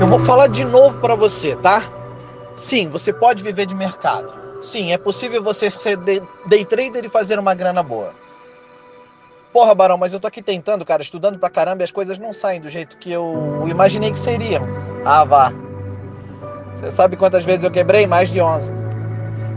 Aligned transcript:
Eu 0.00 0.06
vou 0.06 0.20
falar 0.20 0.46
de 0.46 0.64
novo 0.64 1.00
para 1.00 1.16
você, 1.16 1.56
tá? 1.56 1.82
Sim, 2.56 2.88
você 2.88 3.12
pode 3.12 3.42
viver 3.42 3.66
de 3.66 3.74
mercado. 3.74 4.32
Sim, 4.62 4.92
é 4.92 4.98
possível 4.98 5.42
você 5.42 5.68
ser 5.70 5.96
day 5.96 6.64
trader 6.64 7.04
e 7.04 7.08
fazer 7.08 7.36
uma 7.36 7.52
grana 7.52 7.82
boa. 7.82 8.12
Porra, 9.52 9.74
Barão, 9.74 9.98
mas 9.98 10.12
eu 10.12 10.20
tô 10.20 10.28
aqui 10.28 10.40
tentando, 10.40 10.84
cara, 10.84 11.02
estudando 11.02 11.36
pra 11.36 11.50
caramba 11.50 11.82
e 11.82 11.84
as 11.84 11.90
coisas 11.90 12.16
não 12.16 12.32
saem 12.32 12.60
do 12.60 12.68
jeito 12.68 12.96
que 12.98 13.10
eu 13.10 13.66
imaginei 13.68 14.12
que 14.12 14.18
seriam. 14.20 14.68
Ah, 15.04 15.24
vá. 15.24 15.52
Você 16.74 16.92
sabe 16.92 17.16
quantas 17.16 17.44
vezes 17.44 17.64
eu 17.64 17.70
quebrei? 17.70 18.06
Mais 18.06 18.30
de 18.30 18.40
11. 18.40 18.72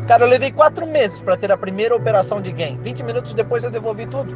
Cara, 0.08 0.24
eu 0.24 0.28
levei 0.28 0.52
quatro 0.52 0.88
meses 0.88 1.22
para 1.22 1.38
ter 1.38 1.52
a 1.52 1.58
primeira 1.58 1.96
operação 1.96 2.42
de 2.42 2.52
game. 2.52 2.80
20 2.82 3.04
minutos 3.04 3.36
depois 3.36 3.64
eu 3.64 3.70
devolvi 3.70 4.08
tudo. 4.08 4.36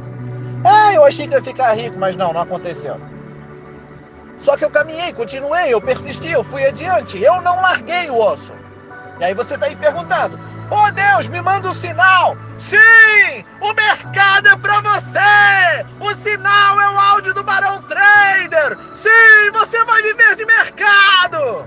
É, 0.64 0.96
eu 0.96 1.04
achei 1.04 1.26
que 1.26 1.34
ia 1.34 1.42
ficar 1.42 1.72
rico, 1.72 1.98
mas 1.98 2.16
não, 2.16 2.32
não 2.32 2.42
aconteceu. 2.42 2.96
Só 4.38 4.56
que 4.56 4.64
eu 4.64 4.70
caminhei, 4.70 5.12
continuei, 5.12 5.72
eu 5.72 5.80
persisti, 5.80 6.30
eu 6.30 6.44
fui 6.44 6.66
adiante, 6.66 7.22
eu 7.22 7.40
não 7.40 7.56
larguei 7.56 8.10
o 8.10 8.18
osso. 8.18 8.52
E 9.18 9.24
aí 9.24 9.34
você 9.34 9.56
tá 9.56 9.66
aí 9.66 9.76
perguntando: 9.76 10.38
Oh 10.70 10.90
Deus, 10.90 11.28
me 11.28 11.40
manda 11.40 11.68
um 11.68 11.72
sinal! 11.72 12.36
Sim! 12.58 12.76
O 13.60 13.72
mercado 13.72 14.48
é 14.48 14.56
para 14.56 14.80
você! 14.80 15.86
O 16.00 16.12
sinal 16.12 16.80
é 16.80 16.90
o 16.90 16.98
áudio 16.98 17.32
do 17.32 17.42
Barão 17.42 17.80
Trader! 17.82 18.76
Sim, 18.94 19.50
você 19.52 19.84
vai 19.84 20.02
viver 20.02 20.36
de 20.36 20.44
mercado! 20.44 21.66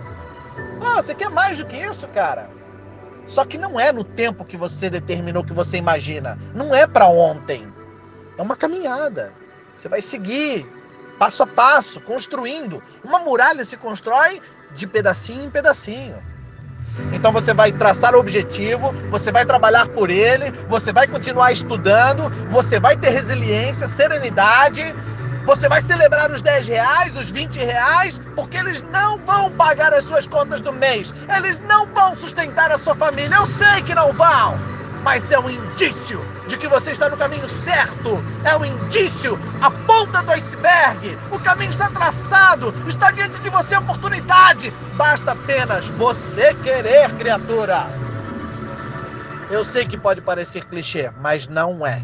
Ah, 0.82 1.02
você 1.02 1.16
quer 1.16 1.30
mais 1.30 1.58
do 1.58 1.66
que 1.66 1.78
isso, 1.78 2.08
cara? 2.10 2.50
Só 3.26 3.46
que 3.46 3.58
não 3.58 3.80
é 3.80 3.92
no 3.92 4.04
tempo 4.04 4.46
que 4.46 4.58
você 4.58 4.90
determinou 4.90 5.44
que 5.44 5.54
você 5.54 5.78
imagina. 5.78 6.38
Não 6.54 6.74
é 6.74 6.86
para 6.88 7.08
ontem. 7.08 7.72
É 8.38 8.42
uma 8.42 8.56
caminhada. 8.56 9.34
Você 9.76 9.88
vai 9.88 10.02
seguir 10.02 10.68
passo 11.20 11.44
a 11.44 11.48
passo, 11.48 12.00
construindo. 12.00 12.82
Uma 13.04 13.20
muralha 13.20 13.64
se 13.66 13.76
constrói 13.76 14.42
de 14.74 14.88
pedacinho 14.88 15.44
em 15.44 15.50
pedacinho. 15.50 16.18
Então 17.14 17.32
você 17.32 17.54
vai 17.54 17.72
traçar 17.72 18.16
o 18.16 18.20
objetivo, 18.20 18.94
você 19.12 19.32
vai 19.32 19.46
trabalhar 19.46 19.88
por 19.90 20.10
ele, 20.10 20.52
você 20.68 20.92
vai 20.92 21.08
continuar 21.08 21.52
estudando, 21.52 22.30
você 22.50 22.80
vai 22.80 22.96
ter 22.98 23.10
resiliência, 23.10 23.88
serenidade, 23.88 24.96
você 25.46 25.68
vai 25.68 25.82
celebrar 25.82 26.32
os 26.32 26.42
10 26.42 26.68
reais, 26.68 27.18
os 27.18 27.30
20 27.30 27.58
reais, 27.60 28.20
porque 28.36 28.58
eles 28.58 28.82
não 28.84 29.18
vão 29.18 29.52
pagar 29.52 29.94
as 29.94 30.04
suas 30.04 30.28
contas 30.28 30.62
do 30.62 30.72
mês, 30.72 31.14
eles 31.36 31.62
não 31.62 31.86
vão 31.88 32.16
sustentar 32.16 32.72
a 32.72 32.78
sua 32.78 32.96
família, 32.96 33.36
eu 33.36 33.46
sei 33.46 33.82
que 33.82 33.96
não 33.96 34.12
vão 34.12 34.39
mas 35.10 35.32
é 35.32 35.40
um 35.40 35.50
indício 35.50 36.24
de 36.48 36.56
que 36.56 36.68
você 36.68 36.92
está 36.92 37.10
no 37.10 37.18
caminho 37.18 37.48
certo. 37.48 38.24
É 38.44 38.56
um 38.56 38.64
indício, 38.64 39.40
a 39.60 39.72
ponta 39.72 40.22
do 40.22 40.32
iceberg. 40.34 41.18
O 41.32 41.40
caminho 41.40 41.72
está 41.72 41.90
traçado, 41.90 42.72
está 42.88 43.10
diante 43.10 43.42
de 43.42 43.50
você 43.50 43.74
a 43.74 43.80
oportunidade. 43.80 44.70
Basta 44.96 45.32
apenas 45.32 45.88
você 45.88 46.54
querer, 46.54 47.12
criatura. 47.14 47.88
Eu 49.50 49.64
sei 49.64 49.84
que 49.84 49.98
pode 49.98 50.22
parecer 50.22 50.64
clichê, 50.66 51.12
mas 51.20 51.48
não 51.48 51.84
é. 51.88 52.04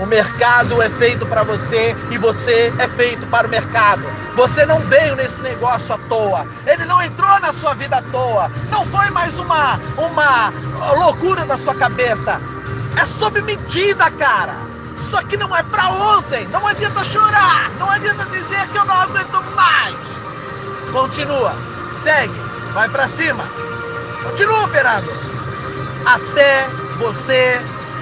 O 0.00 0.06
mercado 0.06 0.80
é 0.80 0.88
feito 0.88 1.26
para 1.26 1.42
você 1.42 1.94
e 2.10 2.16
você 2.16 2.72
é 2.78 2.88
feito 2.88 3.26
para 3.26 3.46
o 3.46 3.50
mercado. 3.50 4.02
Você 4.34 4.64
não 4.64 4.80
veio 4.80 5.14
nesse 5.14 5.42
negócio 5.42 5.94
à 5.94 5.98
toa. 6.08 6.46
Ele 6.66 6.86
não 6.86 7.02
entrou 7.02 7.38
na 7.38 7.52
sua 7.52 7.74
vida 7.74 7.98
à 7.98 8.02
toa. 8.02 8.50
Não 8.70 8.86
foi 8.86 9.10
mais 9.10 9.38
uma 9.38 9.78
uma 9.98 10.50
loucura 10.94 11.44
da 11.44 11.58
sua 11.58 11.74
cabeça. 11.74 12.40
É 12.98 13.04
sob 13.04 13.42
medida, 13.42 14.10
cara. 14.12 14.56
Só 15.10 15.22
que 15.22 15.36
não 15.36 15.54
é 15.54 15.62
para 15.62 15.90
ontem. 15.90 16.48
Não 16.48 16.66
adianta 16.66 17.04
chorar. 17.04 17.70
Não 17.78 17.90
adianta 17.90 18.24
dizer 18.24 18.68
que 18.68 18.78
eu 18.78 18.86
não 18.86 18.94
aguento 18.94 19.44
mais. 19.54 19.96
Continua. 20.92 21.54
Segue. 22.02 22.40
Vai 22.72 22.88
para 22.88 23.06
cima. 23.06 23.44
Continua 24.22 24.64
operando. 24.64 25.12
Até 26.06 26.66
você 26.98 27.60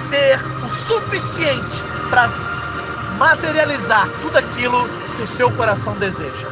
ter 0.09 0.39
suficiente 0.89 1.83
para 2.09 2.27
materializar 3.19 4.09
tudo 4.23 4.37
aquilo 4.37 4.87
que 5.15 5.21
o 5.21 5.27
seu 5.27 5.55
coração 5.55 5.95
deseja. 5.99 6.47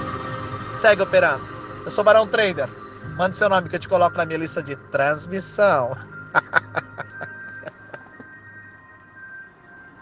Segue 0.75 1.01
operando. 1.01 1.41
Eu 1.83 1.89
sou 1.89 2.03
Barão 2.03 2.27
Trader. 2.27 2.69
Manda 3.17 3.35
seu 3.35 3.49
nome 3.49 3.67
que 3.67 3.75
eu 3.75 3.79
te 3.79 3.87
coloco 3.87 4.15
na 4.15 4.25
minha 4.27 4.37
lista 4.37 4.61
de 4.61 4.75
transmissão. 4.91 5.97